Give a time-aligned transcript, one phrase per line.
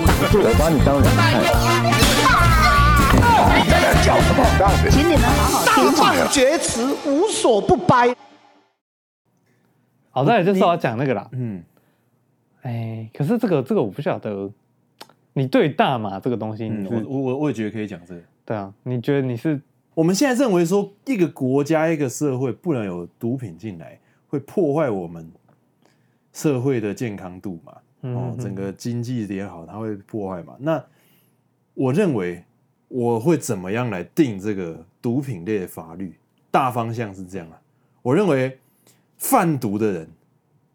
[0.00, 1.18] 我把你当人看。
[4.04, 4.40] 叫什么？
[4.90, 6.14] 请你们好好听话。
[6.14, 8.14] 大放厥词，无所不掰。
[10.10, 11.28] 好，再来就是要讲那个啦。
[11.32, 11.62] 嗯，
[12.62, 14.50] 哎，可是这个这个我不晓得，
[15.34, 18.20] 你对大麻这个东西，你我我我我也觉得可以讲这个。
[18.44, 19.60] 对啊，你觉得你是？
[19.94, 25.30] 我们现在认为说，一个国家一个社会不能有毒品进来，会破坏我们
[26.32, 27.72] 社会的健康度嘛？
[28.00, 30.56] 哦，整个经济也好，它会破坏嘛？
[30.58, 30.84] 那
[31.74, 32.44] 我认为
[32.88, 36.14] 我会怎么样来定这个毒品类的法律？
[36.50, 37.60] 大方向是这样啊，
[38.02, 38.58] 我认为
[39.18, 40.08] 贩毒的人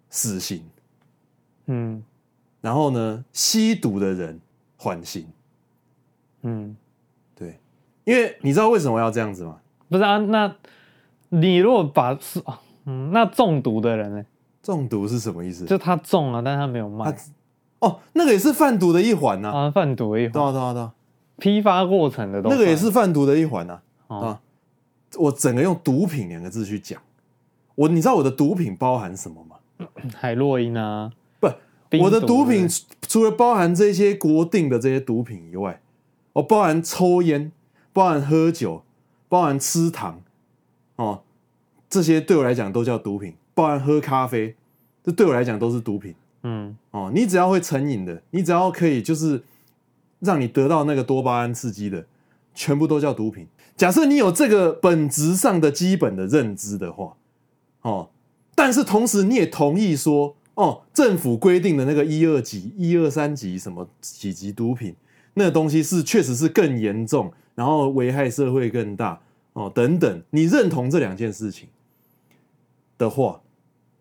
[0.09, 0.63] 死刑，
[1.65, 2.03] 嗯，
[2.61, 4.39] 然后呢，吸毒的人
[4.77, 5.25] 缓刑，
[6.43, 6.75] 嗯，
[7.35, 7.57] 对，
[8.03, 9.59] 因为你知道为什么要这样子吗？
[9.89, 10.55] 不是啊，那
[11.29, 12.41] 你如果把是，
[12.85, 14.25] 嗯，那中毒的人呢？
[14.63, 15.65] 中毒是什么意思？
[15.65, 17.13] 就他中了，但他没有卖。
[17.79, 19.49] 哦，那个也是贩毒的一环呐。
[19.49, 20.31] 啊，贩毒的一环。
[20.31, 20.93] 对啊，对啊，对啊。
[21.37, 22.57] 批发过程的东西。
[22.57, 23.81] 那个也是贩毒的一环呐。
[24.07, 24.39] 哦、啊，
[25.17, 27.01] 我整个用毒品两个字去讲，
[27.75, 29.57] 我你知道我的毒品包含什么吗？
[30.15, 31.49] 海洛因啊，不，
[31.99, 32.65] 我的毒品
[33.01, 35.81] 除了包含这些国定的这些毒品以外，
[36.33, 37.51] 我包含抽烟，
[37.91, 38.83] 包含喝酒，
[39.27, 40.21] 包含吃糖，
[40.95, 41.23] 哦，
[41.89, 43.35] 这些对我来讲都叫毒品。
[43.55, 44.55] 包含喝咖啡，
[45.03, 46.15] 这对我来讲都是毒品。
[46.43, 49.41] 嗯，哦，你只要会成瘾的，你只要可以就是
[50.19, 52.05] 让你得到那个多巴胺刺激的，
[52.53, 53.47] 全部都叫毒品。
[53.77, 57.15] 假设你有这个本质上的基本的认知的话，
[57.83, 58.09] 哦，
[58.55, 64.93] 但是同时你也同意说，哦，政府规定的那个一二级、一二三级什么几级毒品，
[65.35, 69.21] 那个东西是确实是更严重，然后危害社会更大，
[69.53, 71.69] 哦，等等，你认同这两件事情
[72.97, 73.39] 的话。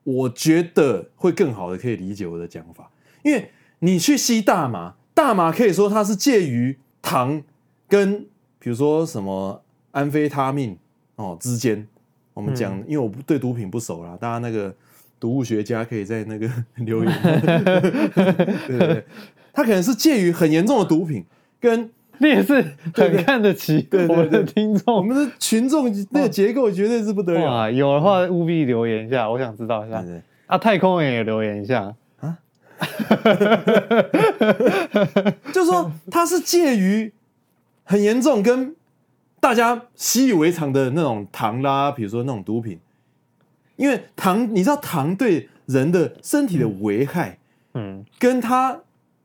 [0.04, 2.90] 我觉得会更好的可以理解我的讲法，
[3.22, 3.50] 因为
[3.80, 7.42] 你去吸大麻，大麻可以说它是介于糖
[7.88, 8.26] 跟
[8.58, 10.76] 比如说什么安非他命
[11.16, 11.86] 哦之间。
[12.34, 14.74] 我们讲，因为我对毒品不熟啦，大家那个
[15.20, 17.12] 毒物学家可以在那个 留言。
[17.22, 19.04] 对对对，
[19.52, 21.26] 它可能是介于很严重的毒品，
[21.60, 21.90] 跟
[22.22, 27.68] 你也是很看得起我们的听众，我们的群众那个结构绝对是不得了啊！
[27.68, 30.04] 有的话务必留言一下，我想知道一下。
[30.46, 32.38] 啊，太空人也留言一下啊！
[35.52, 37.12] 就是说，它是介于
[37.82, 38.76] 很严重跟
[39.40, 42.78] 大家习以为常的那种糖啦，比如说那种毒品，
[43.74, 47.38] 因为糖，你知道糖对人的身体的危害，
[47.74, 48.78] 嗯，跟它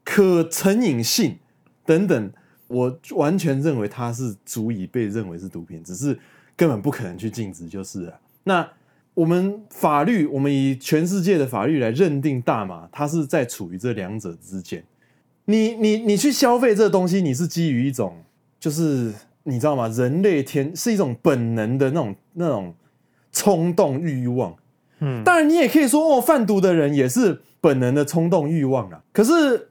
[0.03, 1.37] 可成瘾性
[1.85, 2.31] 等等。
[2.67, 6.17] 我完全认为它是足以被认为是毒品，只是
[6.55, 8.19] 根本不可能去禁止就是了。
[8.43, 8.69] 那
[9.13, 14.83] 我们法律，我们以全世界的法律来认定大麻，它是在处于这两者之间。
[15.45, 18.17] 你你你去消费这个东西，你是基于一种，
[18.59, 19.13] 就是
[19.43, 19.87] 你知道吗？
[19.87, 22.75] 人类天是一种本能的那种那种
[23.31, 24.55] 冲动欲望。
[24.99, 29.01] 嗯，当然你也可以说哦，贩毒的人也是本能的冲动欲望啊。
[29.13, 29.69] 可是。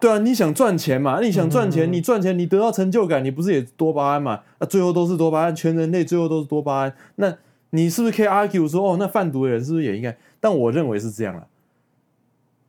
[0.00, 1.20] 对啊，你想赚钱嘛？
[1.20, 4.40] 你想赚钱，你赚钱，你得到成就感，你不是也多巴胺嘛？
[4.58, 6.94] 啊，最后都是多巴胺，全人类最后都是多巴胺。
[7.16, 7.36] 那
[7.70, 10.16] 你是不是可以 argue 说，哦，那贩毒的人是不是也应该？
[10.40, 11.46] 但我认为是这样了。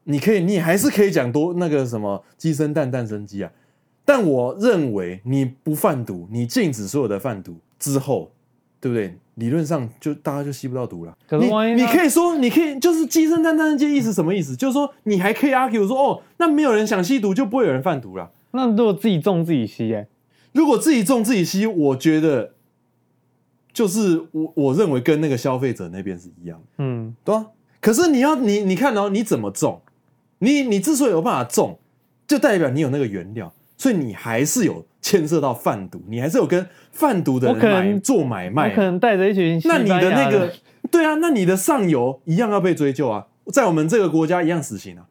[0.03, 3.51] 你可以，你还是可以讲多那个什么鸡生蛋，蛋生鸡啊。
[4.03, 8.31] 但我认为你不贩毒，你禁止所有的贩毒之后，
[8.79, 9.15] 对不对？
[9.41, 11.17] 理论上就大家就吸不到毒了。
[11.27, 14.55] 可是万一你你可以说，你可以就是鸡生蛋，蛋生鸡，意思什么意思？
[14.55, 18.29] 就是说你还可以 argue 说，哦，那没有人想吸毒，就不会有人贩毒了。
[18.51, 20.07] 那如果自己种自己吸，哎，
[20.53, 22.53] 如果自己种自己吸，我觉得
[23.73, 27.47] 就是我我认为跟那个消费者那边是一样的，嗯，对啊。
[27.79, 29.81] 可是你要你你看哦，你怎么种？
[30.39, 31.79] 你你之所以有办法种，
[32.27, 34.85] 就代表你有那个原料，所以你还是有。
[35.03, 39.59] 牵涉到贩毒，你还是有跟贩毒的人买做买卖，我可能带着一群。
[39.65, 40.53] 那你的那个，
[40.91, 45.07] 对啊，那你的上游一样要被追究啊，在我们这个国家一样死刑啊。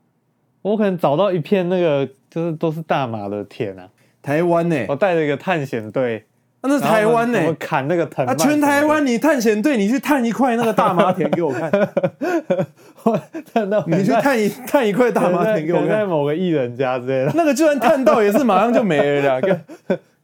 [0.63, 3.89] 我可能找到一片那个，就是都是大麻的田啊，
[4.23, 6.25] 台湾呢、欸，我带着一个探险队。
[6.63, 8.35] 啊、那是台湾呢、欸，我砍那个藤啊！
[8.35, 11.71] 全台湾，你探险队，你去探一块那个大麻田给我看。
[13.55, 15.89] 探到你去探一探一块大麻田给我看。
[15.89, 19.41] 在某个艺人家之类的，那个就算探到也是马上就没了。
[19.41, 19.49] 可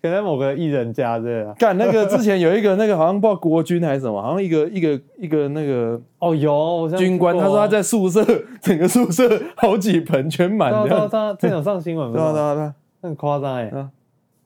[0.02, 1.54] 可在某个艺人家之类的。
[1.54, 8.22] 干那个之前有一个那个好像不知道国军还是什么，好像一个一个一个那个哦有军官，他说他在宿舍
[8.60, 10.86] 整个宿舍好几盆全满的。
[10.86, 12.12] 他他这有上新闻吗？
[12.14, 13.72] 对啊对啊对啊，很夸张哎。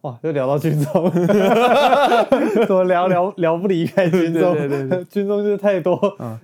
[0.02, 1.10] 哇，又聊到军中，
[2.66, 4.54] 怎么聊聊聊不离开军中？
[4.56, 5.94] 对对对， 军中就是太多，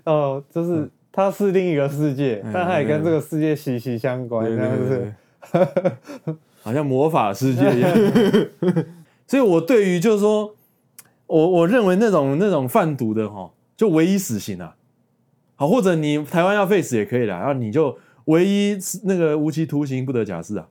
[0.05, 5.13] 哦，就是它是另一个世界，但它也跟这个世界息息相关，这样子
[6.63, 7.91] 好像魔法世界一样。
[9.27, 10.55] 所以，我对于就是说，
[11.27, 14.77] 我我认为那种那种贩毒的哈，就唯一死刑啊，
[15.55, 20.67] 好，或者你台湾要废死也可以啦，然后你就唯一那个无期徒刑不得假释啊。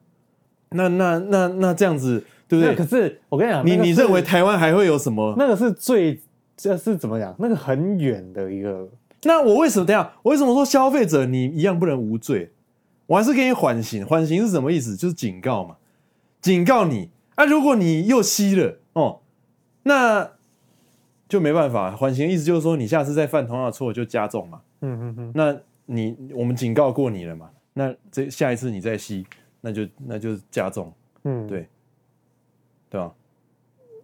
[0.69, 2.75] 那那那那这样子对不对？
[2.75, 5.36] 可是我跟你讲，你你认为台湾还会有什么？
[5.38, 6.19] 那个是最
[6.56, 7.36] 这是怎么讲？
[7.39, 8.88] 那个很远的一个。
[9.24, 10.12] 那我为什么这样？
[10.21, 12.51] 我为什么说消费者你一样不能无罪？
[13.07, 14.06] 我还是给你缓刑。
[14.06, 14.95] 缓刑是什么意思？
[14.95, 15.75] 就是警告嘛，
[16.42, 17.45] 警告你啊！
[17.45, 19.19] 如果你又吸了哦，
[19.83, 20.31] 那
[21.27, 21.95] 就没办法。
[21.95, 24.62] 缓刑的意思就是说，你下次再犯同样的错就加重嘛。
[24.81, 25.31] 嗯嗯嗯。
[25.33, 27.50] 那你我们警告过你了嘛？
[27.74, 29.25] 那这下一次你再吸。
[29.62, 30.94] 那就那就加重，
[31.24, 31.68] 嗯，对，
[32.95, 33.13] 对吧？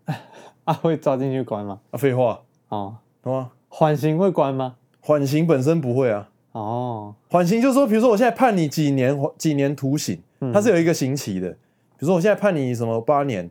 [0.66, 1.80] 啊，会抓进去关吗？
[1.92, 3.52] 啊，废话，哦，懂吗？
[3.70, 4.76] 缓刑会关吗？
[5.00, 6.30] 缓刑本身不会啊。
[6.52, 10.22] 哦，缓刑就是说，比如说我现在判你几年几年徒刑，
[10.54, 11.50] 它是有一个刑期的。
[11.52, 13.50] 比如说我现在判你什么八年，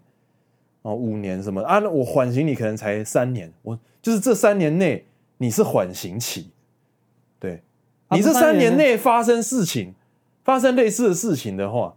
[0.83, 1.81] 哦，五年什么啊？
[1.89, 5.07] 我缓刑你可能才三年，我就是这三年内
[5.39, 6.51] 你是缓刑期，
[7.39, 7.63] 对，
[8.11, 9.95] 你这三年内发生事情，
[10.45, 11.95] 发生类似的事情的话。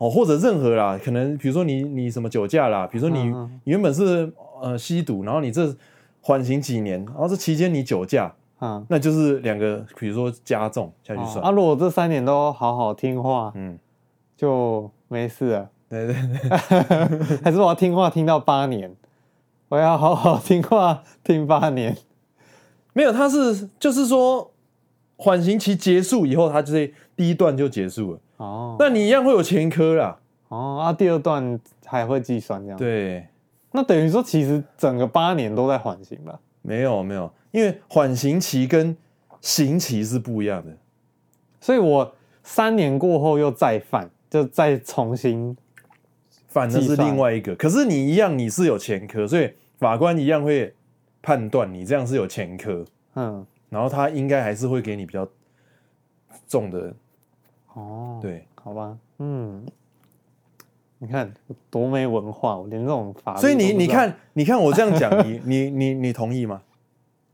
[0.00, 3.28] 哦，或者任何啦，可能比如说你你什么酒驾啦，比如说你
[3.64, 4.32] 你原本是
[4.62, 5.76] 呃吸毒，然后你这
[6.22, 11.44] 缓刑几年，然后这期间你酒驾，啊，那就是两个，比如说加重下去算。
[11.44, 13.78] 啊，如果这三年都好好听话，嗯，
[14.38, 15.70] 就没事了。
[15.90, 18.96] 对对对， 还是我要听话听到八年，
[19.68, 21.94] 我要好好听话听八年。
[22.94, 24.50] 没有，他是就是说
[25.16, 28.20] 缓刑期结束以后，他就是第一段就结束了。
[28.40, 30.18] 哦，那你一样会有前科啦。
[30.48, 32.78] 哦，啊，第二段还会计算这样。
[32.78, 33.26] 对，
[33.72, 36.40] 那等于说其实整个八年都在缓刑吧？
[36.62, 38.96] 没有没有，因为缓刑期跟
[39.42, 40.74] 刑期是不一样的。
[41.60, 45.54] 所以我三年过后又再犯，就再重新
[46.48, 47.54] 犯的是另外一个。
[47.54, 50.74] 可是你一样你是有前科，所以法官一样会
[51.20, 52.82] 判断你这样是有前科。
[53.16, 55.28] 嗯，然后他应该还是会给你比较
[56.48, 56.94] 重的。
[57.74, 59.64] 哦，对，好吧，嗯，
[60.98, 61.32] 你看
[61.70, 66.60] 多没文化，我连这种法律，所以你你看，你看我这样讲，你 你你你同意吗？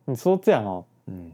[0.04, 1.32] 你说这样哦，嗯，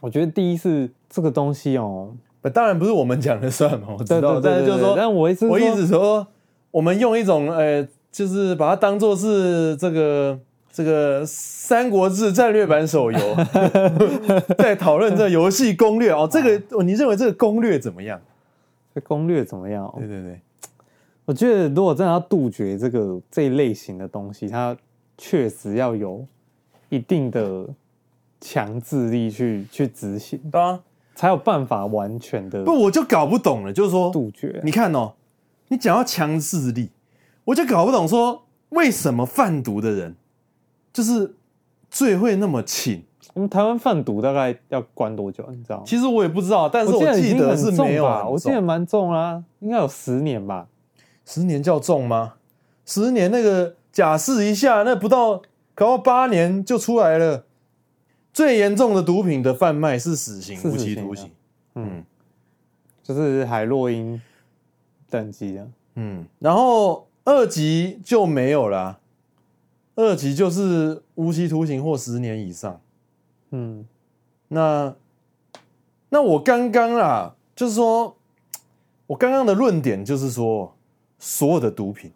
[0.00, 2.12] 我觉得第一是这个东西哦，
[2.52, 6.26] 当然不是我们讲的算嘛，我知道，但是就是说，但我意思，我一直说，
[6.70, 10.38] 我们用一种呃，就是把它当做是这个
[10.74, 13.18] 这个《三国志》战略版手游，
[14.58, 16.26] 在讨论这游戏攻略哦。
[16.30, 18.20] 这个你认为这个攻略怎么样？
[18.92, 19.88] 这攻略怎么样？
[19.96, 20.40] 对对对，
[21.26, 24.76] 我觉得如果真的要杜绝这个这一类型的东西，它
[25.16, 26.26] 确实要有
[26.88, 27.68] 一定的
[28.40, 30.80] 强制力去去执行，对啊，
[31.14, 32.64] 才有办法完全的。
[32.64, 34.60] 不，我就搞不懂了，就是说杜绝。
[34.64, 35.12] 你看哦，
[35.68, 36.90] 你讲到强制力，
[37.44, 40.16] 我就搞不懂说为什么贩毒的人
[40.94, 41.34] 就是
[41.90, 43.04] 罪会那么轻。
[43.34, 45.44] 我们台湾贩毒大概要关多久？
[45.50, 45.82] 你知道吗？
[45.84, 48.26] 其实我也不知道，但是我记得是没有啊。
[48.26, 50.68] 我记得蛮重啊，应该有十年吧？
[51.26, 52.34] 十年叫重吗？
[52.86, 55.42] 十年那个假释一下，那不到
[55.74, 57.44] 搞到八年就出来了。
[58.32, 61.30] 最严重的毒品的贩卖是死刑，无期徒刑。
[61.74, 62.04] 嗯，
[63.02, 64.20] 就是海洛因
[65.10, 65.68] 等级的。
[65.96, 68.98] 嗯，然后二级就没有了，
[69.96, 72.80] 二级就是无期徒刑或十年以上。
[73.50, 73.86] 嗯，
[74.48, 74.94] 那
[76.08, 78.16] 那我刚刚啦，就是说，
[79.06, 80.74] 我刚刚的论点就是说，
[81.18, 82.10] 所有的毒品，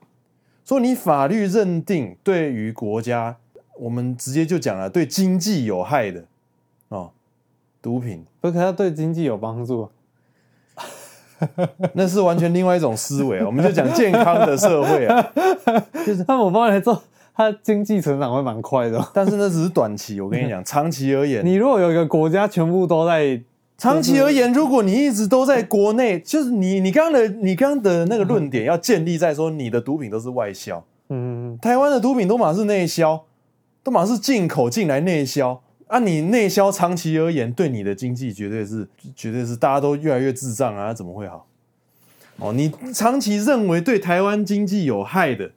[0.64, 3.36] 说你法律认定对于国家，
[3.78, 6.24] 我们直接就讲了，对经济有害的
[6.88, 7.12] 哦，
[7.80, 9.88] 毒品，不可它对经济有帮助，
[11.94, 15.32] 那是完全另外一种思维，我们就讲健康的社会啊，
[16.04, 17.00] 就是那我帮你来做。
[17.38, 20.20] 它经济成长会蛮快的， 但是那只是短期。
[20.20, 23.40] 我跟你讲， 长期而言，你如果有一个国家全部都在
[23.76, 33.24] 长期而言，如果你一直都在国内，就是你你刚刚的你刚刚的那个论点要建立在说你的毒品都是外销，嗯，台湾的毒品都嘛是内销，
[33.84, 36.00] 都嘛是进口进来内销啊。
[36.00, 41.46] 你内销长期而言对你的经济绝对是绝对是大家都越来越智障啊，怎么会好？
[42.40, 45.52] 哦，你长期认为对台湾经济有害的。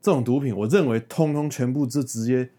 [0.00, 2.50] 这种毒品，我认为通通全部就直接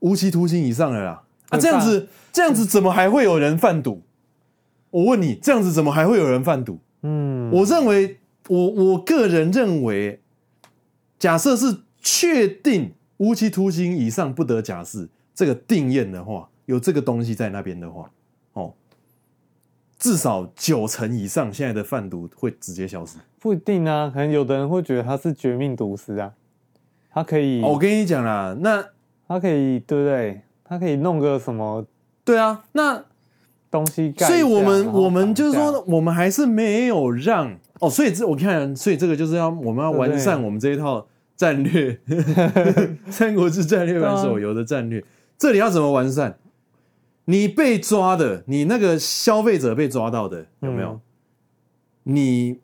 [0.00, 1.22] 无期徒刑以上的啦。
[1.50, 4.02] 啊，这样子，这样子怎么还会有人贩毒？
[4.90, 6.78] 我问你，这样子怎么还会有人贩毒？
[7.02, 10.20] 嗯，我认为，我我个人认为，
[11.18, 18.10] 假设是确定无期徒刑以上不得假释这个定谳的话，有这个东西在那边的话，
[18.54, 18.74] 哦，
[19.98, 23.18] 至少九成以上现在的贩毒会直接消失。
[23.38, 26.34] 不一定啊，可能有的人会觉得他是绝命毒师啊，
[27.18, 28.80] 他可以，哦，我跟你讲啦，那
[29.26, 30.40] 他可以，对不对？
[30.64, 31.84] 他可以弄个什么？
[32.24, 33.02] 对啊，那
[33.72, 34.24] 东西盖。
[34.24, 41.98] 所以我们我们就是说，我们还是没有让哦，所以这我看，所以这个就是要我们要完善我们这一套战略，
[43.10, 45.02] 三国志战略版手游的战略，
[45.36, 46.38] 这里要怎么完善？
[47.24, 51.00] 你被抓的，你那个消费者被抓到的有没有？
[52.04, 52.60] 嗯、你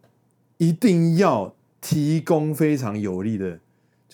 [0.59, 3.59] 一定要提供非常有力的，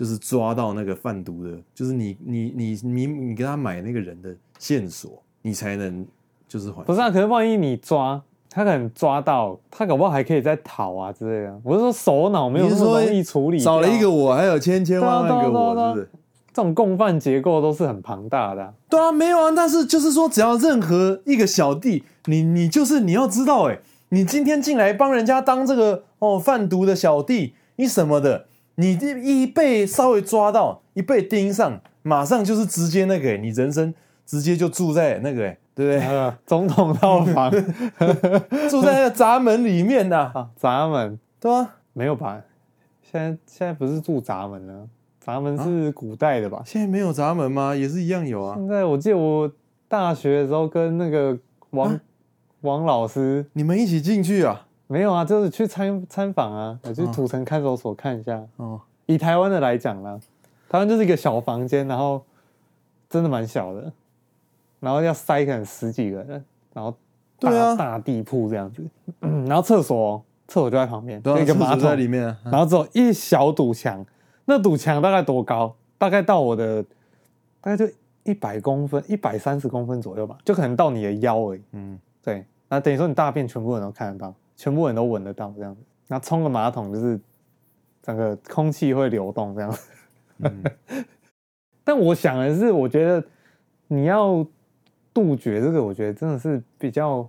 [0.01, 6.07] 就是抓到那个贩毒的，就是你你你你你给他买那个人的线索，你才能
[6.49, 6.83] 就是还。
[6.85, 11.61] 不是啊，可是万一你抓他，可能抓到他，搞不好还可以再逃啊之类的。
[11.63, 16.11] 我是说首脑没有那么容易处理，少了一个我，还有千千万万个我，是不是？
[16.55, 23.79] 这种共犯结构都是很庞大的、啊，对啊，没有啊，但是就是说，只要任何一个小弟，你你就是你要知道，哎，
[24.09, 28.47] 你今天进来帮人家当这个哦贩毒的小弟，你什么的，
[28.81, 33.93] 你一被稍微抓到，一被盯上，马上就是直接那个，你人生
[34.25, 36.01] 直接就住在那个，对不对？
[36.01, 37.51] 呃、 总统套房，
[38.71, 42.41] 住在那个闸门里面的、啊啊，闸门，对啊，没有吧？
[43.03, 44.89] 现在现在不是住闸门了。
[45.21, 46.63] 闸门是古代的吧？
[46.65, 47.75] 现在没有闸门吗？
[47.77, 48.55] 也是一样有啊。
[48.57, 49.53] 现在我记得我
[49.87, 51.37] 大学的时候跟那个
[51.71, 52.01] 王、啊、
[52.63, 54.67] 王老师，你们一起进去啊？
[54.91, 58.45] 没有啊，就是去参参访啊，我去土城看守所看一下。
[58.57, 60.21] 哦，以台湾的来讲呢，
[60.69, 62.21] 台湾就是一个小房间，然后
[63.09, 63.93] 真的蛮小的，
[64.81, 66.45] 然后要塞可能十几个人，
[66.75, 66.91] 然后
[67.39, 68.85] 大对啊大地铺这样子，
[69.21, 74.05] 嗯、然后厕所厕所就在旁边，啊、一个马桶在里面，啊、然后只有一小堵墙。
[74.45, 75.73] 那堵墙大概多高？
[75.99, 76.83] 大概到我的，
[77.61, 77.89] 大概就
[78.25, 81.63] 一百公分，一百三十公分左右吧，就可能到你的腰而已。
[81.71, 82.45] 嗯，对。
[82.69, 85.81] 那等于说你大便全部人都看得到，全部人都闻得到这样子。
[86.07, 87.19] 那冲个马桶就是
[88.03, 89.91] 整个空气会流动这样子。
[90.41, 90.63] 嗯、
[91.83, 93.25] 但我想的是，我觉得
[93.89, 94.47] 你要
[95.15, 97.27] 杜绝这个，我觉得真的是比较，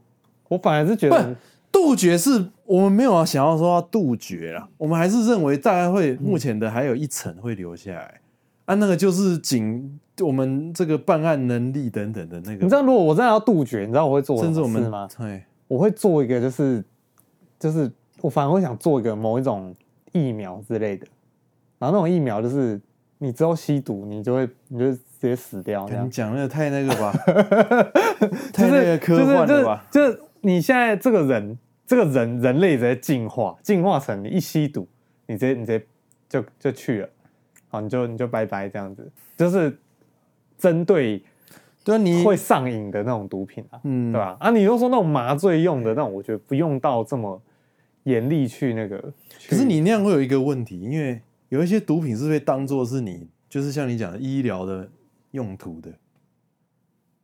[0.49, 1.33] 我反而是觉得。
[1.71, 8.19] 杜绝是我们没有想要说要杜绝啦，我们还是认为大概会目前的还有一层会留下来，
[8.65, 12.63] 嗯、啊，那个就是仅我们这个办案能力等等的那个。
[12.63, 14.43] 你知道，如果我真的要杜绝，你知道我会做？
[14.43, 16.83] 甚至我们对，我会做一个，就是
[17.61, 17.89] 就是
[18.21, 19.75] 我反而会想做一个某一种
[20.11, 21.05] 疫苗之类的，
[21.77, 22.81] 然后那种疫苗就是
[23.19, 25.87] 你之后吸毒，你就会你就直接死掉。
[25.87, 27.13] 你 讲那个太那个吧，
[28.51, 29.85] 太那个科幻了吧？
[29.91, 30.07] 就是。
[30.09, 34.87] 就是就是你现在这个人，这个人人类直接进化，进化成你一吸毒，
[35.27, 35.85] 你直接你直接
[36.27, 37.09] 就就去了，
[37.69, 39.77] 好，你就你就拜拜这样子，就是
[40.57, 41.23] 针对
[41.83, 44.35] 对你会上瘾的那种毒品啊，嗯，对吧？
[44.39, 47.39] 啊，你又说那种麻醉用的那种，我觉得不用到这么
[48.03, 49.13] 严厉去那个。
[49.49, 54.89] 可是你那样会有一个问题，因为有一些毒品是被当做是你，就是像你讲的医疗的
[55.31, 55.91] 用途的。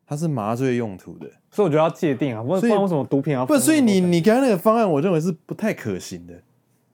[0.10, 3.58] 它是麻醉用途的，所以我觉得要界定啊，不然为什么毒品啊不？
[3.58, 6.34] 所以你你刚才那个方案，我认为是不太可行的。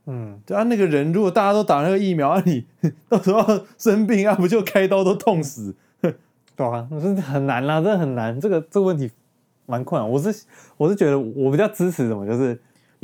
[0.08, 2.66] 嗯，对啊，那个人如果大家都打那个疫苗，啊，你
[3.08, 5.76] 到时候生病啊，不就开刀都痛死？
[6.02, 8.40] 对啊，是很难啦，真的很难。
[8.42, 9.12] 这个这个问题
[9.68, 10.10] 蛮困难。
[10.10, 12.60] 我是我是觉得我比较支持什么，就是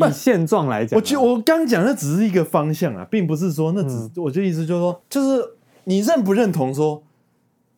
[0.07, 5.43] 以现状来讲，啊，我觉我刚讲的只是一个方向啊，并不是说那只，嗯、我就意思就是说，就是
[5.83, 7.03] 你认不认同说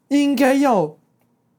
[0.09, 0.95] 应该要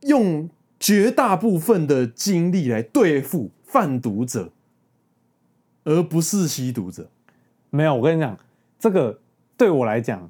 [0.03, 0.49] 用。
[0.85, 4.51] 绝大部分的精力来对付贩毒者，
[5.85, 7.09] 而不是吸毒者。
[7.71, 8.37] 没有，我跟你讲，
[8.81, 9.17] 这个
[9.57, 10.29] 对我来讲，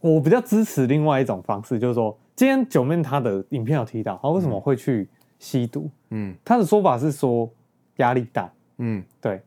[0.00, 5.88] 我比较支持另外一种方式，就是说，今天九妹她的影片有提到，她为什么会去吸毒？
[6.10, 7.50] 嗯，她的说法是说
[7.96, 8.52] 压力大。
[8.78, 9.42] 嗯，对。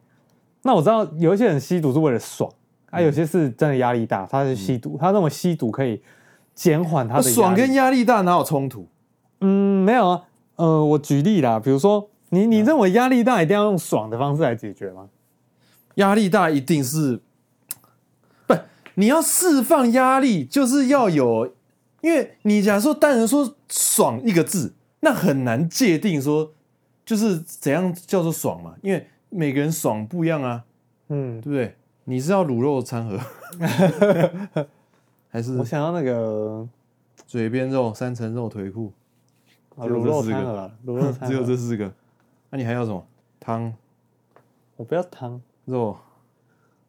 [0.62, 2.52] 那我知道有一些人吸毒是为了爽，
[2.90, 6.02] 啊，有些是真的压力大，他是吸毒，他认为吸毒可以
[6.54, 8.88] 减缓他的爽跟压力大哪有冲突？
[9.40, 10.24] 嗯，没有啊，
[10.58, 15.08] 呃，我举例啦，比如说，你你认为压力大一定要用爽的方式来解决吗？
[15.96, 17.22] 压力大一定是，
[18.46, 18.54] 不，
[18.96, 21.54] 你要释放压力，就是要有，
[22.02, 26.52] 因为你假如说单人说爽一个字，那很难界定说
[27.06, 30.66] 就是怎样叫做爽嘛，因为每个人爽不一样啊，
[31.08, 31.76] 嗯，对不对？
[32.06, 33.20] 你是要卤肉餐盒，
[35.30, 36.68] 还是我想要那个
[37.28, 38.92] 嘴边肉、三层肉、腿裤？
[39.78, 41.86] 卤肉餐盒，卤肉餐只有这四个。
[42.50, 43.06] 那、啊、你还要什么？
[43.40, 43.74] 汤？
[44.76, 45.40] 我不要汤。
[45.66, 45.98] 肉？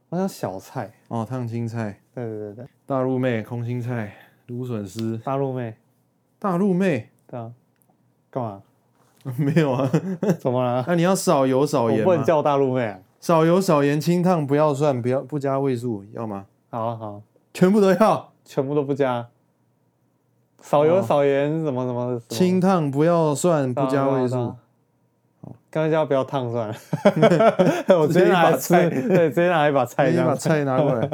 [0.09, 0.93] 我要小菜。
[1.09, 2.01] 哦，烫青菜。
[2.15, 2.67] 对对对对。
[2.87, 4.17] 大陆妹，空心菜，
[4.47, 5.19] 芦笋丝。
[5.19, 5.77] 大陆妹。
[6.39, 7.11] 大陆妹。
[7.27, 7.53] 对啊。
[8.31, 8.63] 干嘛？
[9.39, 9.91] 没有啊，
[10.39, 10.85] 怎么了？
[10.89, 12.99] 那你要少油少盐，不能叫大陆妹啊。
[13.21, 16.47] 少油少盐，清烫不要蒜，不要不加味素，要吗？
[16.71, 17.23] 好啊好，
[17.53, 19.27] 全部都要，全部都不加。
[20.63, 22.21] 少油少盐，什么什么？
[22.29, 24.55] 清烫不要蒜，不加味素。
[25.71, 26.75] 刚才叫不要烫算了，
[27.97, 31.09] 我直接拿菜，对，直接拿一把菜，把菜拿过来。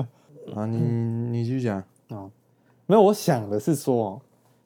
[0.54, 1.76] 啊，你你继续讲
[2.08, 2.24] 啊，
[2.86, 4.20] 没有，我想的是说，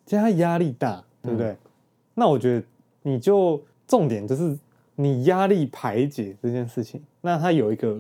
[0.07, 1.57] 其实他压力大，对不对？
[2.15, 2.65] 那我觉得
[3.03, 4.57] 你就重点就是
[4.97, 7.99] 你压力排解这件事情，那他有一个。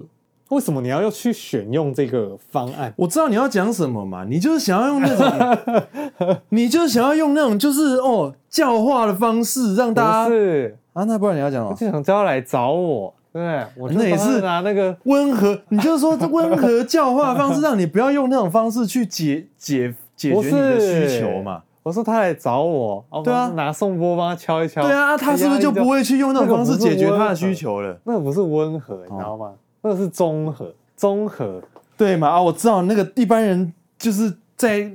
[0.50, 2.92] 为什么你要要去选用这个方案？
[2.97, 11.76] 我知道你要讲什么嘛，你就是想要用那种， 你就是想要用那种，就是哦教化的方式让大家是啊，那不然你要讲什么？
[11.78, 13.64] 就想叫他来找我，对？
[13.76, 21.62] 我那也是拿那个温和，你就是说这温和教化的方式， 让你不要用那种方式去解解解决你的需求嘛。
[21.82, 27.99] 我说他来找我，对啊，拿宋波帮他敲一敲，对啊，他是不是就不会去用那种方式解决他的需求了？
[28.04, 29.54] 那个不是温和，你知道吗？
[29.82, 31.62] 那个是综合，综合
[31.96, 32.28] 对嘛？
[32.28, 34.92] 啊，我知道那个一般人就是在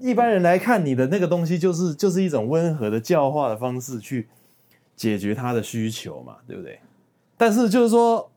[0.00, 4.28] 一般人来看你的那个东西，就是就是一种温和的教化的方式去
[4.96, 6.80] 解决他的需求嘛，对不对？
[7.36, 8.28] 但是就是说，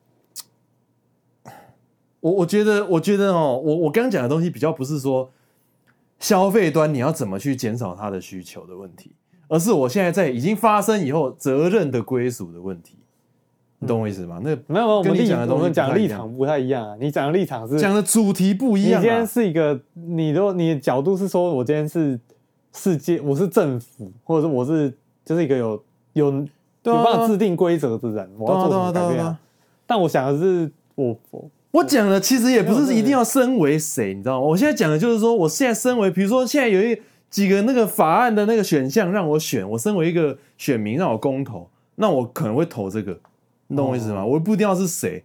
[2.20, 5.32] 我我觉得，我觉得哦，我我刚刚讲的东西比较不是说
[6.20, 9.12] 消费端你要怎么去减少它的需求的问题，
[9.48, 12.96] 而是我现在在已经发生以后责任的归属的问题。
[13.80, 14.42] 你懂我意思吗？
[14.44, 16.98] 那没有我们讲的，我们讲立场不太一样啊。
[17.00, 19.00] 你讲的立场是讲的主题不一样。
[19.00, 22.20] 你今天是一个，你的你的角度是说，我今天是
[22.74, 24.92] 世界，我是政府，或者是我是
[25.24, 25.84] 就是一个有
[26.14, 26.48] 有
[26.84, 29.24] 有办法制定规则的人，我要做什么改变？
[29.24, 29.40] 啊
[29.86, 31.16] 但我想的是，我
[31.78, 34.48] 我我讲的其实也不是一定要身为谁，你知道吗？
[34.48, 43.20] 我现在讲的就是说，我现在身为，比如说现在有一几个那个法案的那个选项让我选，我身为一个选民让我公投，那我可能会投这个。
[43.68, 44.26] 你懂我意思吗？
[44.26, 45.24] 我不一定要是谁，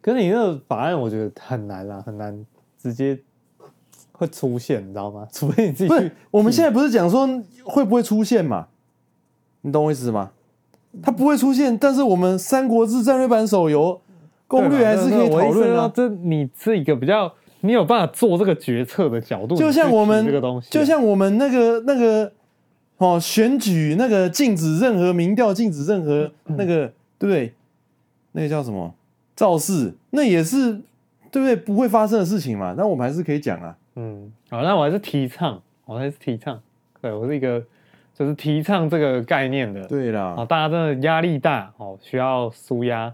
[0.00, 2.46] 可是你那个法案，我觉得很难啊，很难
[2.80, 3.18] 直接
[4.12, 5.26] 会出现，你知道吗？
[5.32, 6.12] 除非你自己去。
[6.30, 7.26] 我们现在不是讲说
[7.64, 8.68] 会不会出现嘛？
[9.62, 10.30] 你懂我意思吗？
[11.02, 14.00] 它不会出现，但是我们《三国志》战略版手游
[14.48, 15.88] 攻略还是可以讨论啊。
[15.94, 22.32] 这你是一个比较你有办法做这个决策的角度，就像我们这个东西，就像我们那个那个
[22.96, 27.52] 哦，选举那个禁止任何民调，禁止任何那个，对不对？
[28.32, 28.92] 那个叫什么
[29.36, 29.92] 造势？
[30.10, 30.72] 那也是
[31.30, 31.54] 对不对？
[31.54, 32.74] 不会发生的事情嘛？
[32.76, 33.76] 那我们还是可以讲啊。
[33.96, 36.60] 嗯，好，那我还是提倡，我还是提倡。
[37.00, 37.62] 对，我是一个
[38.14, 39.84] 就是提倡这个概念的。
[39.86, 43.12] 对啦，好，大家真的压力大哦，需要舒压，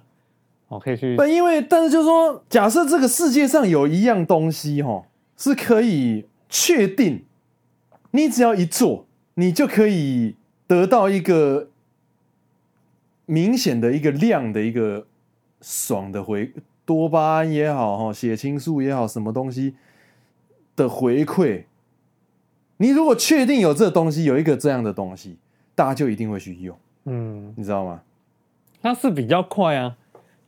[0.74, 1.16] 哦，可以去。
[1.16, 5.04] 但因为，但是就是说，假设这个世界上有一样东西哈，
[5.36, 7.24] 是可以确定，
[8.10, 11.68] 你只要一做，你就可以得到一个。
[13.26, 15.06] 明显的一个量的一个
[15.62, 16.52] 爽的回
[16.84, 19.76] 多巴胺也好哈，血清素也好，什么东西
[20.76, 21.64] 的回馈，
[22.76, 25.38] 你如果确定有这东西，有一个这样的东西，
[25.74, 28.02] 大家就一定会去用，嗯，你知道吗？
[28.82, 29.96] 它是比较快啊，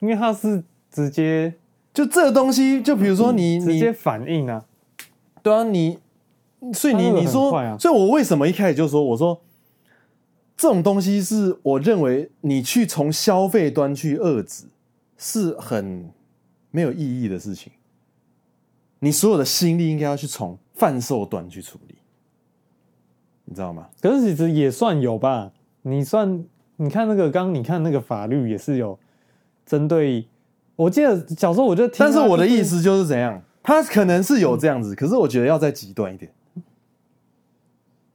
[0.01, 1.55] 因为它是直接
[1.93, 4.65] 就这个东西，就比如说你、嗯、直接反应啊，
[5.43, 5.99] 对啊，你
[6.73, 9.41] 所以你你说、啊，所以我为什么一开始就说我说。
[10.59, 14.65] 这种东西是我认为你去从消费端去遏制，
[15.19, 16.09] 是很
[16.71, 17.71] 没有意义的事情。
[19.01, 21.97] 你所有的心力应该要去从贩售端去处理，
[23.45, 23.87] 你知道吗？
[24.01, 25.53] 可是其实也算有吧。
[25.83, 26.43] 你算
[26.77, 28.99] 你看那个刚，你看那个法律也是有
[29.67, 30.25] 针对。
[30.77, 36.31] 我记得小时候我就听，但是我的意思就是怎样，他可能是有这样子，可是我觉得要再极端一点。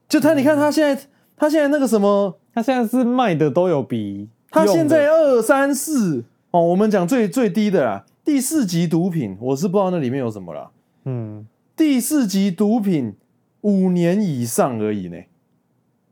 [0.08, 1.02] 就他，你看他现在。
[1.34, 10.70] 他现在那个什么，他现在是卖的都有比他现在二三四哦，我们讲最最低的啦，第四级毒品，我是不知道那里面有什么啦。
[11.04, 13.16] 嗯，第四级毒品
[13.62, 15.16] 五年以上而已呢。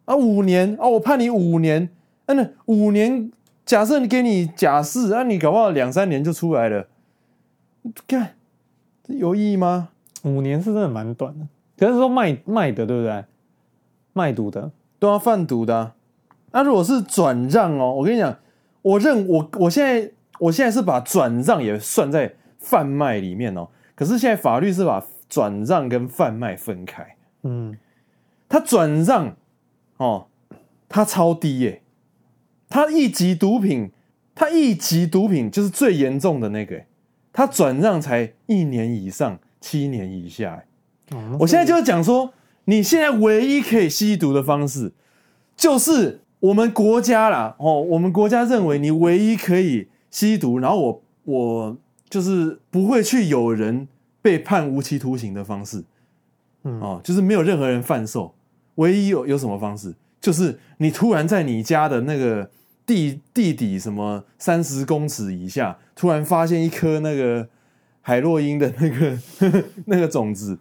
[0.07, 1.89] 啊，五年哦，我判你五年，
[2.27, 2.35] 啊，
[2.67, 3.31] 五年，
[3.71, 6.89] 假设你给你假释，啊，你搞不好两三年就出来了，
[8.09, 8.35] 看
[9.05, 9.91] 这有意义吗？
[10.25, 11.47] 五年是真的蛮短的，
[11.79, 13.25] 可是说卖卖的对不对？
[14.13, 14.73] 卖毒的。
[14.99, 15.95] 都要贩毒的、啊，
[16.51, 18.37] 那、啊、如果是转让哦，我跟你讲，
[18.83, 23.69] 我认我我现在我现在是把转让也算在贩卖里面哦。
[23.95, 27.79] 可是现在法律是把转让跟贩卖分开，嗯，
[28.49, 29.37] 他转让
[29.99, 30.27] 哦，
[30.89, 31.80] 他超低耶，
[32.71, 33.91] 他一级毒品，
[34.35, 36.83] 他一级毒品就是最严重的那个，
[37.31, 40.65] 他转让才一年以上七年以下，
[41.39, 42.33] 我现在就是讲说。
[42.67, 44.93] 你现在唯一可以吸毒的方式，
[45.57, 51.77] 就是我们国家啦，哦，我们国家认为你唯一可以吸毒，然后我我
[52.09, 53.89] 就是不会去有人
[54.23, 55.83] 被判无期徒刑的方式，
[56.63, 58.33] 嗯，哦，就是没有任何人贩售，
[58.77, 62.49] 唯一有有什么方式，就是你突然在你家的那个
[62.95, 67.49] 地地底什么三十公尺以下，突然发现一颗那个
[68.01, 69.19] 海洛因的那个
[69.87, 70.59] 那个种子，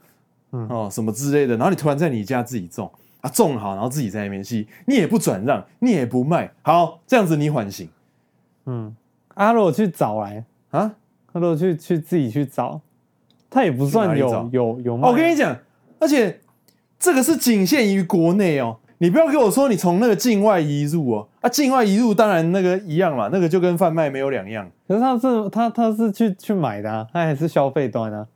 [0.52, 2.92] 嗯，哦，什么之类的，然后你突然在你家自己种。
[3.22, 7.90] 啊，种好，然后自己在那边吸，你也不转让，你也不卖，好，这样子你缓刑。
[8.66, 8.96] 嗯，
[9.34, 10.96] 阿洛去找来啊，
[11.34, 12.80] 阿洛去去自己去找，
[13.50, 15.08] 他也不算有有有卖。
[15.08, 15.58] 哦，我跟你讲，
[16.00, 16.40] 而且
[16.98, 24.70] 这个是仅限于国内哦，你不要跟我说你从那个境外移入哦，啊，境外移入当然那个一样嘛，那个就跟贩卖没有两样。
[24.88, 28.28] 可是他是他他是去去买的啊，他还是消费端啊，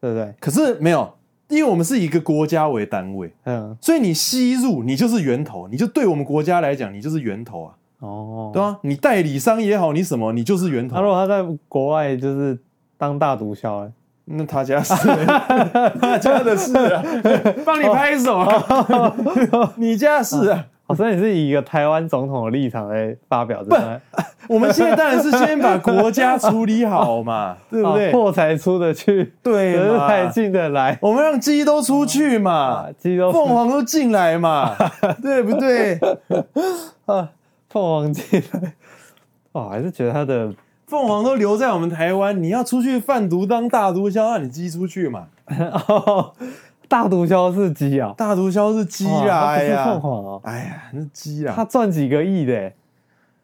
[0.00, 0.34] 对不对？
[0.40, 1.12] 可是没有。
[1.48, 10.96] 因为我们是以一个国家为单位，嗯，所以你吸入，你就是源头，你就对我们国家来讲，你就是源头啊，哦，对啊，你代理商也好，你什么，你就是源头。
[10.96, 12.58] 他如果他在国外就是
[12.98, 13.92] 当大毒枭，哎，
[14.30, 14.94] 那他家是，
[16.00, 17.02] 他家的事啊，
[17.64, 19.14] 帮你拍手啊，
[19.76, 20.66] 你家是啊。
[20.88, 24.00] 好像你是以一个台湾总统的立场来发表这个，
[24.48, 28.10] 我们现在当然是先把国家处理好嘛，对不对？
[28.10, 30.98] 货才出得去，对，人才进得来。
[31.02, 34.74] 我们让鸡都出去嘛，鸡都凤凰都进来嘛，
[35.20, 36.00] 对不对？
[37.04, 37.28] 啊，
[37.68, 38.72] 凤凰进来，
[39.52, 40.50] 哦，还是觉得他的
[40.88, 45.28] 凤凰都留在我们台湾，你要出去贩毒当大毒枭，让你鸡出去嘛。
[46.88, 50.40] 大毒枭是鸡啊，大毒枭是鸡啊，不是凤凰哦。
[50.44, 52.72] 哎呀，那鸡啊，他赚几个亿的，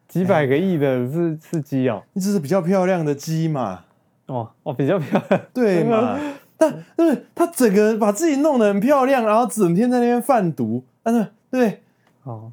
[0.07, 3.81] 几百个亿的是是鸡哦，这是比较漂亮的鸡嘛。
[4.25, 6.17] 哦哦，比较漂亮，对嘛？
[6.57, 11.81] 但是，他整个把自己弄得很漂亮，然后整天在那边贩毒，啊对对。
[12.23, 12.51] 哦，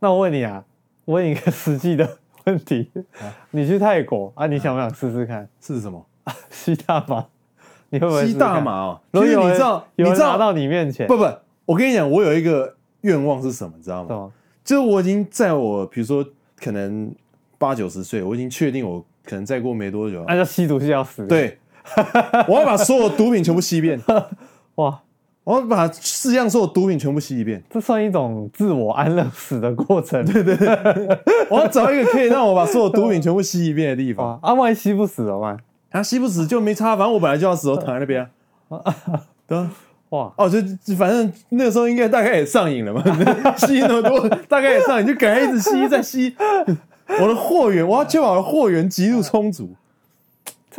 [0.00, 0.62] 那我问你啊，
[1.06, 2.90] 我问你一个实际的问题，
[3.50, 5.46] 你去泰国啊，你想不想试试看？
[5.60, 6.04] 是什么？
[6.50, 7.26] 吸大麻？
[7.90, 9.00] 你会不会吸大麻哦？
[9.12, 11.06] 所以你知道，你知道拿到你面前？
[11.06, 11.24] 不不，
[11.66, 13.72] 我跟你讲，我有一个愿望是什么？
[13.76, 14.32] 你知道吗？
[14.64, 16.24] 就是我已经在我，比如说
[16.56, 17.14] 可能
[17.58, 21.26] 八九十岁，我已经确定我可能再过没多久，那就吸毒是要死。
[21.26, 21.58] 对，
[22.48, 24.00] 我要把所有毒品全部吸遍。
[24.76, 25.00] 哇！
[25.48, 30.22] 我要把世上所有毒品全部吸一遍，这算一种自我安乐死的过程。
[30.26, 30.68] 对对对，
[31.48, 34.38] 我要找一个可以让我把所有毒品全部吸一遍的地方。
[34.44, 35.56] 啊，万一吸不死怎么办？
[35.90, 38.28] 他、啊、吸不死就没差，反正我本来就要死，我躺在那边
[38.68, 38.78] 啊。
[39.48, 39.70] 对啊，
[40.10, 43.02] 哇哦，就反正那个时候应该大概也上瘾了嘛，
[43.56, 46.36] 吸那么多，大概也上瘾，就赶快一直吸，再吸。
[47.22, 49.70] 我的货源，我要确保我的货源极度充足，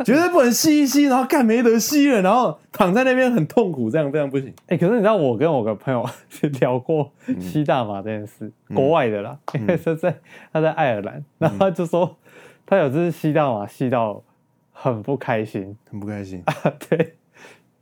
[0.04, 4.48] 绝对不能吸一吸，然后干没得吸了，然后躺在那边很痛苦，这样这样不行。
[4.66, 6.04] 哎、欸，可是你知道，我跟我个朋友
[6.60, 10.16] 聊过吸大麻这件事，嗯、国外的啦，因为他在
[10.52, 12.16] 他在爱尔兰，然后他就说
[12.66, 14.22] 他有次吸大麻吸到。
[14.82, 16.54] 很不开心，很不开心啊！
[16.88, 17.14] 对，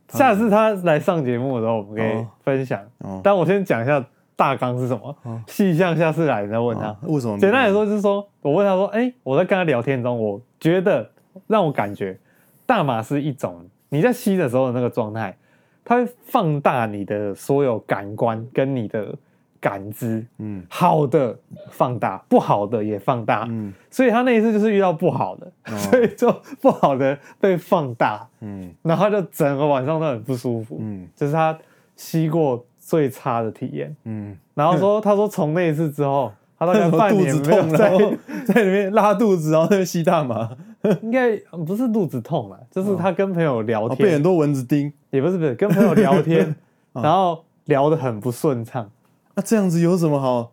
[0.09, 2.81] 下次他来上节目的时候，我们可以分享。
[2.97, 4.05] 哦，但我先讲一下
[4.35, 5.15] 大纲是什么。
[5.47, 6.93] 细项下次来再问他。
[7.03, 7.39] 为什么？
[7.39, 11.09] 简单来说就是说，我问他说：“哎，我在跟他聊天中，我觉得
[11.47, 12.17] 让我感觉
[12.65, 15.37] 大麻是一种你在吸的时候的那个状态，
[15.83, 19.15] 它会放大你的所有感官跟你的。”
[19.61, 21.37] 感知，嗯，好的
[21.69, 31.59] 放大，不好的也放大，嗯，所以他那一次就是遇到不好的，哦、所以就不好的被放大，嗯，然后他就整个晚上都很不舒服，嗯，就是他
[31.97, 37.89] 吸过最差的体验，嗯，然后说，他说从那一次之后，他大概 半年没有在
[38.47, 40.49] 在里面拉肚子，然后在吸大麻，
[41.01, 46.55] 应该不是肚子痛了，就是他跟朋友聊天，哦、被很多蚊子叮，也不是不是跟朋友聊天，
[46.93, 48.89] 然后聊得很不顺畅。
[49.35, 50.51] 那这样子有什么好？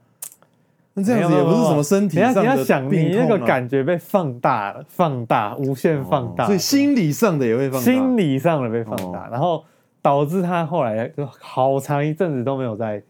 [0.98, 2.54] 那这样子也不是什么身体上的病痛啊。
[2.54, 9.62] 你要想，你那个感觉被放大了，放大，无限放大，所以心理上的也会放大，心理上的被放大，然后
[10.00, 13.02] 导致他后来就好长一阵子都没有再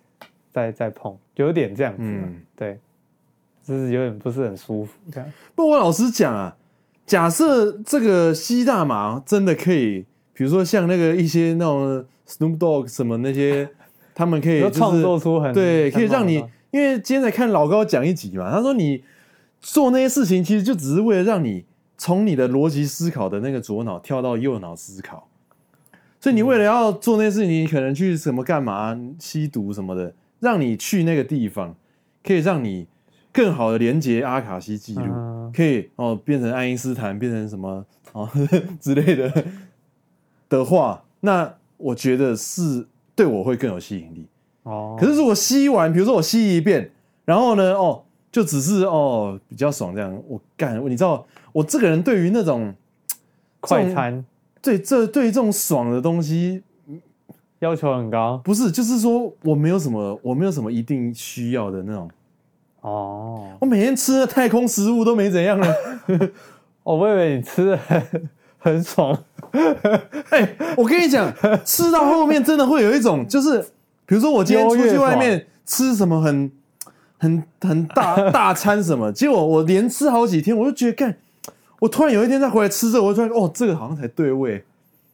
[0.53, 1.99] 再再碰，有点这样子。
[2.01, 2.77] 嗯，对，
[3.63, 4.93] 就是有点不是很舒服。
[5.13, 5.33] 这样。
[5.55, 6.57] 不过我老实讲啊，
[7.07, 13.69] 假设这个吸大麻真的可以，比如说像那个一些那种 Snoop Dogg 什么那些。
[14.19, 19.05] 他们可以创作出很对，可以让你，因为今天在看老高讲一集嘛，他说你
[19.61, 21.67] 做那些事情，其实就只是为了让你
[21.99, 25.29] 从你的逻辑思考的那个左脑跳到右脑思考，
[26.19, 31.77] 所以你为了要做那些事情，你可能去什么干嘛吸毒什么的，让你去那个地方，
[32.25, 32.87] 可以让你
[33.31, 35.05] 更好的连接阿卡西记录，
[35.55, 38.29] 可以哦变成爱因斯坦，变成什么哦
[38.81, 39.45] 之类的
[40.49, 42.87] 的话，那我觉得是。
[43.17, 44.27] 对我会更有吸引力
[44.65, 44.95] 哦。
[45.01, 46.91] 可是如果吸完，比如说我吸一遍，
[47.25, 50.23] 然后呢，哦，就只是哦比较爽这样。
[50.29, 52.75] 我干，你知道我这个人对于那种
[53.59, 54.23] 快餐，
[54.61, 56.63] 对这对于这种爽的东西
[57.61, 58.37] 要求很高。
[58.45, 62.11] 不是，就是说我没有什么，我没有什么一定需要的那种。
[62.87, 65.75] 哦，我每天吃的太空食物都没怎样了。
[66.85, 69.25] 我以为你吃的很很爽。
[70.31, 71.33] 哎、欸，我跟你讲，
[71.65, 73.61] 吃到后面真的会有一种，就是
[74.07, 76.49] 比如说我今天出去外面吃什么很
[77.19, 81.17] 很很大 大餐什么，结果我连吃好几天，我就觉得干，
[81.81, 84.65] 我突然有一天再回来吃这个，我就突然哦，这个好像才对味，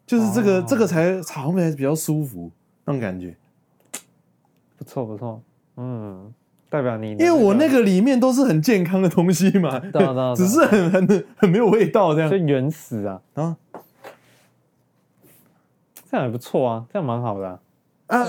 [0.07, 2.51] 就是这个、哦、这个才好像才比较舒服
[2.85, 3.35] 那种感觉，
[4.77, 5.41] 不错不错，
[5.79, 6.31] 嗯。
[6.73, 9.79] 代表你，因为我那个里面都是很健康的东西嘛，
[10.35, 13.57] 只是很很很没有味道这样，就原始啊啊，
[16.11, 17.61] 这样也不错啊，这样蛮好的啊，
[18.07, 18.27] 啊，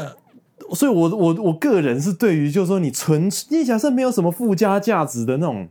[0.71, 5.69] 所以我我我个人是对于就是说你纯你假设没有什么附加价值的那种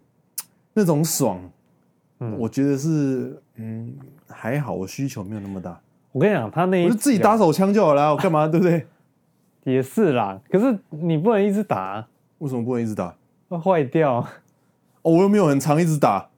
[0.72, 1.38] 那种爽，
[2.20, 3.94] 嗯，我觉得是嗯
[4.28, 5.78] 还好，我需求没有那么大。
[6.12, 8.86] 我跟你讲，他那一我就自己打手枪就好了，我干嘛对不对？
[9.64, 12.08] 也是啦，可是你不能一直打啊。
[12.42, 13.14] 为什么不能一直打？
[13.48, 14.14] 会坏掉。
[15.02, 16.28] 哦，我又没有很长一直打。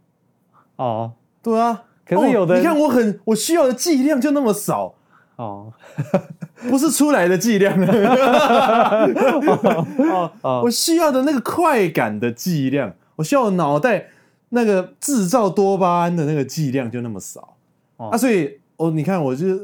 [0.76, 1.12] 哦，
[1.42, 1.84] 对啊。
[2.04, 4.92] 可是有的，哦，你看我很我需要的剂量就那么少。
[5.36, 5.72] 哦，
[6.68, 7.74] 不是出来的剂量。
[10.12, 14.08] 哦 哦， 我需要的那个快感的剂量，我需要脑袋
[14.50, 17.56] 那个制造多巴胺的那个剂量就那么少。
[17.96, 19.58] 哦，啊，所以哦，你看我就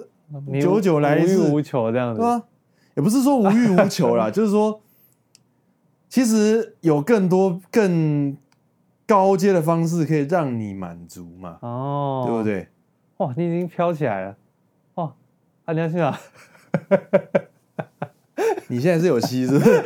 [0.58, 2.20] 久久来一次，无欲无求这样子。
[2.22, 2.42] 对啊，
[2.96, 4.80] 也不是说无欲无求啦，就是说。
[6.10, 8.36] 其实有更多更
[9.06, 11.58] 高阶的方式可以让你满足嘛？
[11.62, 12.66] 哦，对不对？
[13.18, 14.36] 哇，你已经飘起来了！
[14.96, 15.12] 哇，
[15.66, 16.18] 啊，你要去哪？
[18.66, 19.82] 你现在是有吸是不是？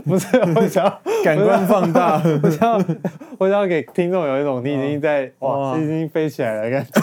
[0.04, 2.76] 不是，我想要 感官放大，我想要，
[3.38, 7.00] 我想要给听众有一种你已经在哇，哇，你已经飞起来了的感觉。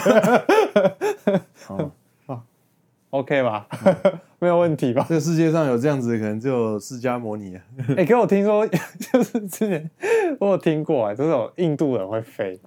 [3.12, 3.67] 哦 OK 吧，
[4.39, 5.06] 没有问题吧？
[5.08, 7.56] 这个世界上有这样子的，可能只有释迦摩尼。
[7.89, 8.65] 哎、 欸，可我听说，
[9.12, 9.91] 就是之前
[10.39, 12.60] 我有听过啊，就是有印度人会飞。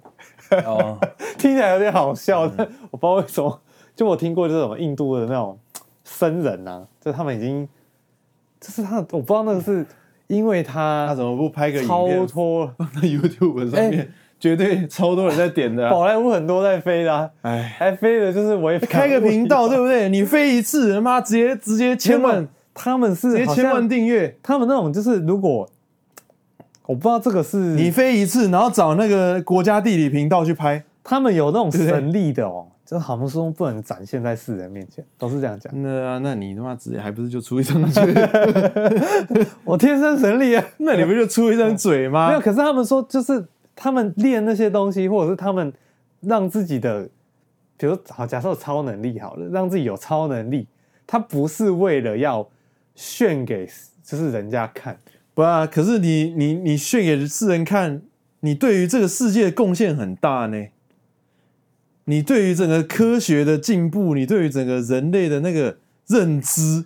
[0.65, 0.97] 哦，
[1.37, 3.61] 听起来有点好笑，但我不知道为什么。
[3.95, 5.57] 就我听过就是什么印度的那种
[6.03, 7.67] 僧人啊，就他们已经，
[8.59, 9.85] 就是他，我不知道那个是
[10.27, 13.99] 因为他他怎么不拍个超脱 YouTube 上面？
[13.99, 14.09] 欸
[14.45, 18.85] 绝对超多人在点的， 宝莱坞很多在飞的，啊，哎，还飞的就是违法。
[18.85, 20.07] 开个频道对不对？
[20.09, 24.37] 你飞一次，他妈直接直接千万，他们是直接千万订阅。
[24.43, 25.67] 他们那种就是，如果
[26.85, 35.73] 我不知道这个是你飞一次，然后找那个国家地理频道去拍，他们有那种神力的哦，就好像说不能展现在世人面前，都是这样讲。
[35.81, 38.13] 那那你他妈直接还不是就出一张嘴？
[39.65, 42.27] 我天生神力啊，那你不就出一张嘴吗？
[42.27, 43.43] 没有，可是他们说就是。
[43.75, 45.73] 他们练那些东西，或者是他们
[46.21, 47.09] 让自己的，
[47.77, 50.67] 比如好，假设有超能力好了，让自己有超能力，
[51.05, 52.47] 他不是为了要
[52.95, 53.69] 炫给
[54.03, 54.97] 就是人家看，
[55.33, 55.67] 不啊？
[55.67, 58.01] 可是你你你炫给世人看，
[58.39, 60.67] 你对于这个世界贡献很大呢。
[62.07, 66.85] 你对于整个科学的进步，你对于整个人类的那个认知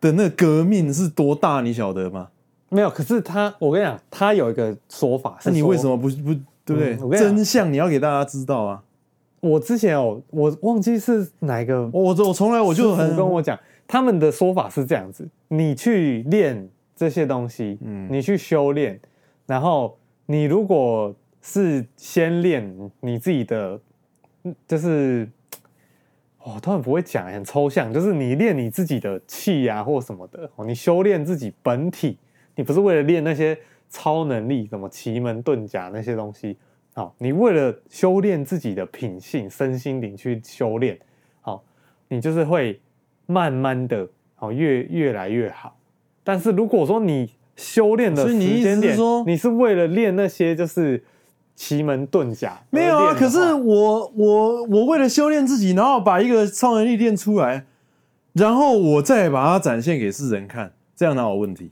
[0.00, 2.28] 的那个革命是多大，你晓得吗？
[2.68, 7.20] 没有，可是他，我跟你讲，他有一个说法，是你为什么不不对不对？
[7.20, 8.82] 嗯、真相你要给大家知道啊！
[9.38, 18.98] 我之前哦，我忘记是哪一个，我我从来我就很跟我讲，他们的说法是这样子：你去练这些东西，嗯，你去修炼，
[19.46, 23.80] 然后你如果是先练你自己的，
[24.66, 25.28] 就是，
[26.42, 32.18] 哦，他们不会讲，很抽象，就是你练你自己的气啊或什么的，哦你修炼自己本体。
[32.56, 33.56] 你不是为了练那些
[33.88, 36.56] 超能力，什么奇门遁甲那些东西，
[36.94, 40.98] 好，你为了修炼自己的品性、身心灵去修炼，
[41.40, 41.62] 好，
[42.08, 42.80] 你就是会
[43.26, 45.78] 慢慢的，好，越越来越好。
[46.24, 51.04] 但是如果说你修炼的时间点，你是为了练那些就是
[51.54, 53.14] 奇门遁甲，没有啊？
[53.14, 57.66] 可是我我我为了修炼自己，然后把一个超能力练出来，
[58.32, 61.70] 然后我再把它展现给世人看，这样哪有问题？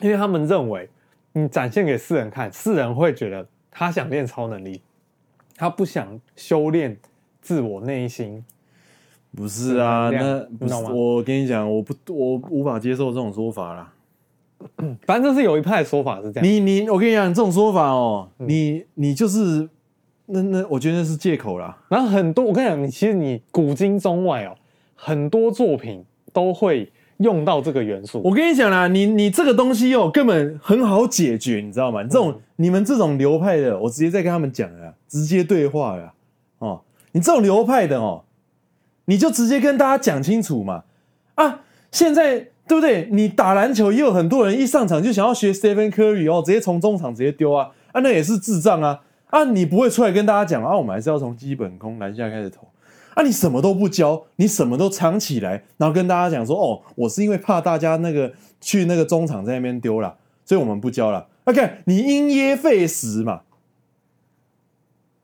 [0.00, 0.88] 因为他们认为，
[1.32, 4.80] 你展现给世人看，世人会觉得他想练超能力，
[5.56, 6.96] 他不想修炼
[7.40, 8.44] 自我内心。
[9.36, 13.92] 不是啊，那不是我跟你讲，我不，我无法接受这种说法啦。
[15.04, 16.48] 反正这是有一派的说法是这样。
[16.48, 19.68] 你你，我跟你讲，这种说法哦，你你就是
[20.26, 21.76] 那那，我觉得那是借口啦。
[21.88, 24.56] 然后很多，我跟你讲，你其实你古今中外哦，
[24.94, 28.20] 很多作品都会用到这个元素。
[28.24, 32.02] 我跟你讲啦，你你这个东西哦，根本很好解决，你知道吗？
[32.02, 36.12] 这种、嗯、你们这种流派的，我直接在跟他们讲了，直接对话了
[36.58, 36.80] 哦。
[37.12, 38.24] 你这种流派的哦，
[39.04, 40.84] 你就直接跟大家讲清楚嘛。
[41.36, 43.08] 啊，现在对不对？
[43.12, 49.00] 你打篮球也有很多人一上场就想要学 Stephen Curry 哦，直接从中场直接丢啊，啊，那也是智障啊。
[49.26, 52.68] 啊，你不会出来跟大家讲啊，我们还是要从基本功篮下开始投。
[53.14, 53.22] 啊！
[53.22, 61.26] 你什么都不教，你什么都藏起来，然后跟大家讲说：“哦，我是因为怕大家那个去那个中场在那边丢了，所以我们不教了。
[61.44, 63.42] ”OK，你因噎废食嘛？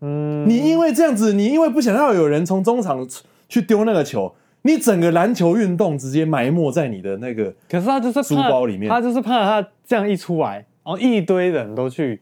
[0.00, 3.06] 嗯，你因为这样子，你因为不想要有人从中场
[3.48, 7.52] 去丢那个球，你整个篮球运动直接埋没在你的那个……
[7.68, 12.20] 可是他就是书包里面，他就是怕他这样一出来，然后一堆人都去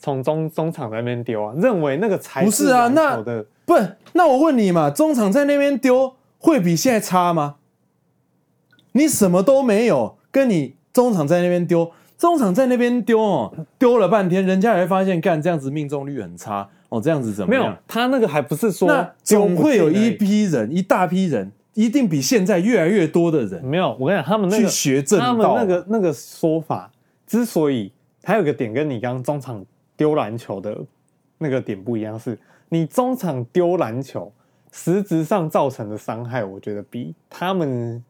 [0.00, 3.22] 从中中场在那边丢啊，认为那个才不是啊，那
[3.74, 3.86] 的。
[3.86, 7.56] 不，那我问你嘛，中场在那边丢会比现在差吗？
[8.92, 17.62] 你什么都没有，跟你中场在那边丢，中场在那边丢哦，丢了半天，人家也会发现，干这样子命中率很差哦，这样子怎么样？
[17.62, 23.64] 没有，他那个还不是说，那总会有一批人，一大批人，一定比现在越来越多的人。
[23.64, 26.90] 没有，我跟你讲，他们那个去学正道，他们那个那个说法，
[27.28, 27.92] 之所以
[28.24, 29.64] 还有个点跟你刚刚中场
[29.96, 30.76] 丢篮球的
[31.38, 32.36] 那个点不一样是。
[32.70, 34.32] 你中场丢篮球，
[34.72, 38.02] 实质上造成的伤害，我觉得比他们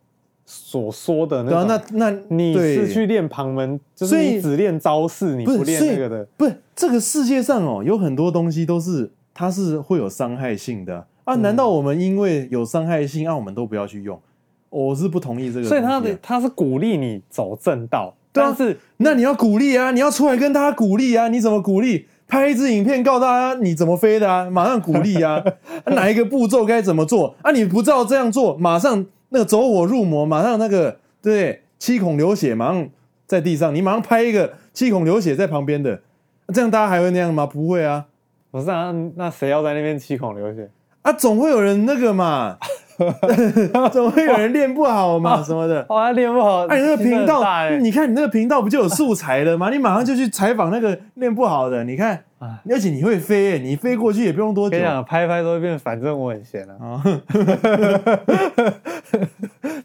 [0.46, 1.64] 所说的那……
[1.64, 6.26] 那那你是去练旁门，就是你只练招式，你不练那个的。
[6.36, 11.34] 不是这个世界上哦，有很多东西都是它是会有伤害性的啊！
[11.36, 14.20] 难道我们因为有伤害性，啊，我们都不要去用？
[14.68, 15.66] 我是不同意这个。
[15.68, 22.06] 所以他的他是鼓励你走正道，但是那你要鼓励啊，你要出来跟大家鼓励啊，你怎么鼓励？
[22.30, 25.42] 拍一支影片告诉大家你怎么飞的啊，马上鼓励啊，
[25.84, 27.50] 啊，哪一个步骤该怎么做啊？
[27.50, 32.88] 你不照这样做，马上那个走火入魔，马上那个对七孔流血，马上
[33.26, 36.00] 在地上，你马上拍一个七孔流血在旁边的，
[36.54, 37.44] 这样大家还会那样吗？
[37.44, 38.06] 不会啊，
[38.52, 40.70] 不是啊，那谁要在那边七孔流血
[41.02, 41.12] 啊？
[41.12, 42.56] 总会有人那个嘛。
[43.90, 45.42] 怎么会有人练不好嘛？
[45.42, 45.80] 什么的？
[45.88, 46.66] 哦，他练不好。
[46.66, 47.42] 哎，你那个频道，
[47.80, 49.70] 你看你那个频道不就有素材了吗？
[49.70, 51.82] 你马上就去采访那个练不好的。
[51.84, 54.78] 你看，而且你会飞，你飞过去也不用多久。
[55.04, 57.02] 拍拍都会变，反正我很闲啊。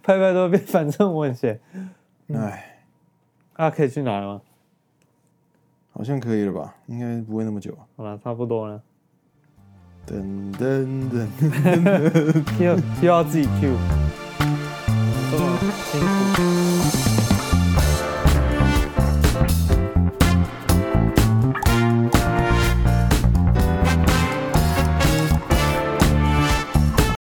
[0.04, 1.60] 拍拍都会变，反正我很闲。
[2.34, 2.78] 哎，
[3.54, 4.41] 啊，可以去哪了吗？
[5.93, 6.75] 好像可以了吧？
[6.88, 7.73] 应该不会那么久。
[7.95, 8.82] 好了，差不多了。
[10.07, 10.13] 噔
[10.59, 10.61] 噔
[11.09, 13.75] 噔噔噔，需要 要自己 Q，
[15.31, 15.57] 这么
[15.91, 16.24] 辛苦。